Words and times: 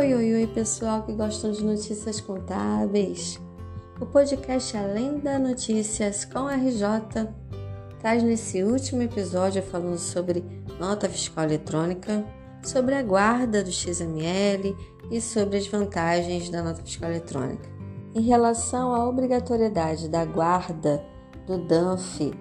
Oi, 0.00 0.14
oi, 0.14 0.32
oi, 0.32 0.46
pessoal 0.46 1.02
que 1.02 1.12
gostam 1.12 1.52
de 1.52 1.62
notícias 1.62 2.22
contábeis. 2.22 3.38
O 4.00 4.06
podcast 4.06 4.74
Além 4.74 5.18
da 5.18 5.38
Notícias 5.38 6.24
com 6.24 6.48
RJ 6.48 7.28
traz 8.00 8.22
nesse 8.22 8.62
último 8.62 9.02
episódio 9.02 9.62
falando 9.62 9.98
sobre 9.98 10.42
nota 10.78 11.06
fiscal 11.06 11.44
eletrônica, 11.44 12.24
sobre 12.62 12.94
a 12.94 13.02
guarda 13.02 13.62
do 13.62 13.70
XML 13.70 14.74
e 15.10 15.20
sobre 15.20 15.58
as 15.58 15.66
vantagens 15.66 16.48
da 16.48 16.62
nota 16.62 16.82
fiscal 16.82 17.10
eletrônica. 17.10 17.68
Em 18.14 18.22
relação 18.22 18.94
à 18.94 19.06
obrigatoriedade 19.06 20.08
da 20.08 20.24
guarda 20.24 21.04
do 21.46 21.58
DANF, 21.58 22.32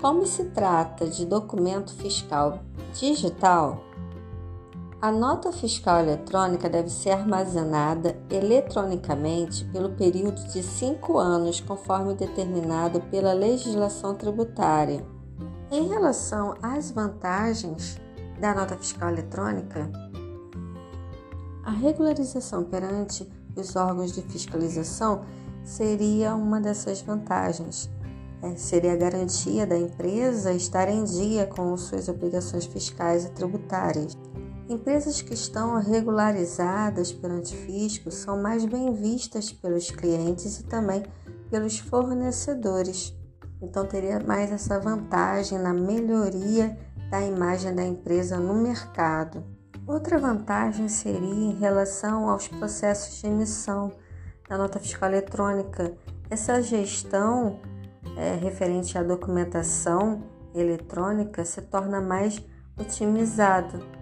como 0.00 0.24
se 0.24 0.44
trata 0.44 1.08
de 1.08 1.26
documento 1.26 1.92
fiscal 1.94 2.60
digital, 2.94 3.89
a 5.02 5.10
nota 5.10 5.50
fiscal 5.50 6.00
eletrônica 6.00 6.68
deve 6.68 6.90
ser 6.90 7.10
armazenada 7.10 8.20
eletronicamente 8.28 9.64
pelo 9.66 9.92
período 9.92 10.44
de 10.48 10.62
cinco 10.62 11.16
anos, 11.16 11.58
conforme 11.58 12.14
determinado 12.14 13.00
pela 13.02 13.32
legislação 13.32 14.14
tributária. 14.14 15.02
Em 15.70 15.88
relação 15.88 16.54
às 16.62 16.90
vantagens 16.90 17.98
da 18.38 18.54
nota 18.54 18.76
fiscal 18.76 19.08
eletrônica, 19.08 19.90
a 21.64 21.70
regularização 21.70 22.64
perante 22.64 23.26
os 23.56 23.74
órgãos 23.76 24.12
de 24.12 24.20
fiscalização 24.20 25.24
seria 25.64 26.34
uma 26.34 26.60
dessas 26.60 27.00
vantagens. 27.00 27.88
É, 28.42 28.54
seria 28.54 28.92
a 28.92 28.96
garantia 28.96 29.66
da 29.66 29.78
empresa 29.78 30.52
estar 30.52 30.88
em 30.88 31.04
dia 31.04 31.46
com 31.46 31.74
suas 31.76 32.08
obrigações 32.08 32.66
fiscais 32.66 33.24
e 33.24 33.30
tributárias. 33.30 34.16
Empresas 34.70 35.20
que 35.20 35.34
estão 35.34 35.80
regularizadas 35.80 37.10
perante 37.10 37.56
fisco 37.56 38.08
são 38.08 38.40
mais 38.40 38.64
bem 38.64 38.94
vistas 38.94 39.50
pelos 39.50 39.90
clientes 39.90 40.60
e 40.60 40.62
também 40.62 41.02
pelos 41.50 41.80
fornecedores. 41.80 43.12
Então 43.60 43.84
teria 43.84 44.20
mais 44.20 44.52
essa 44.52 44.78
vantagem 44.78 45.58
na 45.58 45.74
melhoria 45.74 46.78
da 47.10 47.20
imagem 47.20 47.74
da 47.74 47.84
empresa 47.84 48.38
no 48.38 48.54
mercado. 48.62 49.42
Outra 49.88 50.20
vantagem 50.20 50.88
seria 50.88 51.18
em 51.18 51.58
relação 51.58 52.30
aos 52.30 52.46
processos 52.46 53.20
de 53.20 53.26
emissão 53.26 53.90
da 54.48 54.56
nota 54.56 54.78
fiscal 54.78 55.08
eletrônica. 55.08 55.96
Essa 56.30 56.62
gestão 56.62 57.58
é, 58.16 58.36
referente 58.36 58.96
à 58.96 59.02
documentação 59.02 60.22
eletrônica 60.54 61.44
se 61.44 61.60
torna 61.60 62.00
mais 62.00 62.40
otimizada 62.78 63.99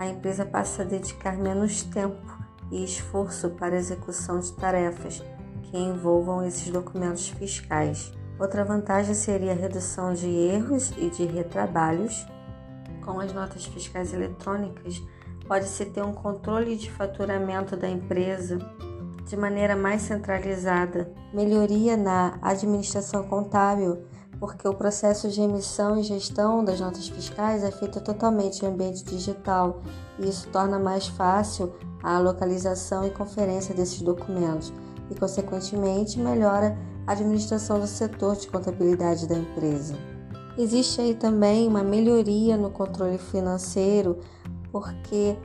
a 0.00 0.06
empresa 0.08 0.46
passa 0.46 0.80
a 0.80 0.84
dedicar 0.84 1.36
menos 1.36 1.82
tempo 1.82 2.38
e 2.70 2.82
esforço 2.82 3.50
para 3.50 3.74
a 3.74 3.78
execução 3.78 4.40
de 4.40 4.50
tarefas 4.54 5.22
que 5.64 5.76
envolvam 5.76 6.42
esses 6.42 6.70
documentos 6.70 7.28
fiscais. 7.28 8.10
Outra 8.38 8.64
vantagem 8.64 9.12
seria 9.14 9.52
a 9.52 9.54
redução 9.54 10.14
de 10.14 10.26
erros 10.26 10.90
e 10.96 11.10
de 11.10 11.26
retrabalhos. 11.26 12.26
Com 13.04 13.20
as 13.20 13.30
notas 13.34 13.66
fiscais 13.66 14.14
eletrônicas, 14.14 15.02
pode-se 15.46 15.84
ter 15.84 16.02
um 16.02 16.14
controle 16.14 16.76
de 16.76 16.90
faturamento 16.90 17.76
da 17.76 17.88
empresa 17.88 18.58
de 19.26 19.36
maneira 19.36 19.76
mais 19.76 20.00
centralizada, 20.00 21.12
melhoria 21.34 21.94
na 21.96 22.38
administração 22.40 23.28
contábil 23.28 24.02
porque 24.40 24.66
o 24.66 24.72
processo 24.72 25.28
de 25.28 25.42
emissão 25.42 25.98
e 25.98 26.02
gestão 26.02 26.64
das 26.64 26.80
notas 26.80 27.06
fiscais 27.06 27.62
é 27.62 27.70
feito 27.70 28.00
totalmente 28.00 28.64
em 28.64 28.68
ambiente 28.68 29.04
digital 29.04 29.82
e 30.18 30.26
isso 30.26 30.48
torna 30.48 30.78
mais 30.78 31.06
fácil 31.06 31.70
a 32.02 32.18
localização 32.18 33.06
e 33.06 33.10
conferência 33.10 33.74
desses 33.74 34.00
documentos 34.00 34.72
e, 35.10 35.14
consequentemente, 35.14 36.18
melhora 36.18 36.76
a 37.06 37.12
administração 37.12 37.78
do 37.78 37.86
setor 37.86 38.34
de 38.36 38.48
contabilidade 38.48 39.28
da 39.28 39.36
empresa. 39.36 39.94
Existe 40.56 41.02
aí 41.02 41.14
também 41.14 41.68
uma 41.68 41.82
melhoria 41.82 42.56
no 42.56 42.70
controle 42.70 43.18
financeiro, 43.18 44.18
porque 44.72 45.36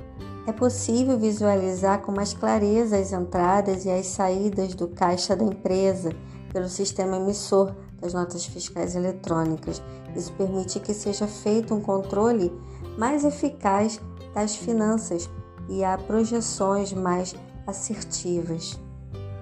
é 0.48 0.54
possível 0.54 1.18
visualizar 1.20 2.02
com 2.02 2.14
mais 2.14 2.34
clareza 2.34 2.98
as 2.98 3.12
entradas 3.12 3.84
e 3.84 3.90
as 3.90 4.06
saídas 4.08 4.74
do 4.74 4.88
caixa 4.88 5.36
da 5.36 5.44
empresa 5.44 6.12
pelo 6.54 6.70
sistema 6.70 7.18
emissor 7.18 7.74
das 8.06 8.14
notas 8.14 8.46
fiscais 8.46 8.96
eletrônicas. 8.96 9.82
Isso 10.16 10.32
permite 10.34 10.80
que 10.80 10.94
seja 10.94 11.28
feito 11.28 11.74
um 11.74 11.82
controle 11.82 12.54
mais 12.98 13.26
eficaz 13.26 14.00
das 14.34 14.56
finanças 14.56 15.30
e 15.68 15.84
há 15.84 15.98
projeções 15.98 16.94
mais 16.94 17.36
assertivas. 17.66 18.80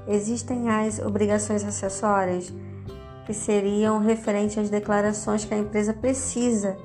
Existem 0.08 0.70
as 0.70 1.00
obrigações 1.00 1.64
acessórias, 1.64 2.52
que 3.26 3.34
seriam 3.34 4.00
referentes 4.00 4.58
às 4.58 4.70
declarações 4.70 5.46
que 5.46 5.54
a 5.54 5.58
empresa 5.58 5.94
precisa 5.94 6.78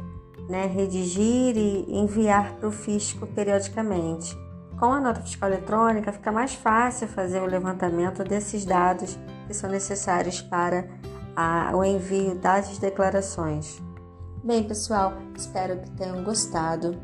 né, 0.48 0.66
redigir 0.66 1.56
e 1.56 1.84
enviar 1.88 2.54
para 2.54 2.68
o 2.68 2.72
fisco 2.72 3.26
periodicamente. 3.26 4.36
Com 4.78 4.86
a 4.86 5.00
nota 5.00 5.20
fiscal 5.20 5.48
eletrônica, 5.48 6.12
fica 6.12 6.30
mais 6.30 6.54
fácil 6.54 7.08
fazer 7.08 7.40
o 7.40 7.46
levantamento 7.46 8.22
desses 8.22 8.64
dados 8.64 9.18
que 9.48 9.54
são 9.54 9.68
necessários 9.68 10.40
para 10.40 10.88
a, 11.38 11.70
o 11.72 11.84
envio 11.84 12.34
das 12.34 12.78
declarações. 12.78 13.80
Bem, 14.42 14.64
pessoal, 14.64 15.12
espero 15.36 15.78
que 15.78 15.90
tenham 15.92 16.24
gostado. 16.24 17.00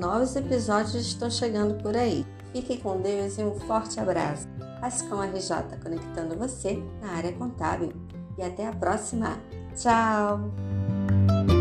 Novos 0.00 0.34
episódios 0.36 0.94
estão 0.94 1.30
chegando 1.30 1.74
por 1.82 1.94
aí. 1.94 2.26
Fiquem 2.52 2.78
com 2.78 3.02
Deus 3.02 3.36
e 3.36 3.42
um 3.42 3.60
forte 3.60 4.00
abraço. 4.00 4.48
Ascom 4.80 5.22
RJ 5.22 5.76
conectando 5.82 6.38
você 6.38 6.82
na 7.02 7.10
área 7.10 7.32
contábil. 7.32 7.92
E 8.38 8.42
até 8.42 8.66
a 8.66 8.72
próxima. 8.72 9.38
Tchau! 9.76 11.57